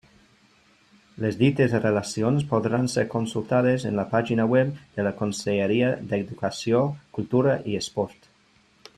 [1.25, 6.81] Les dites relacions podran ser consultades en la pàgina web de la Conselleria d'Educació,
[7.19, 8.27] Cultura i Esport.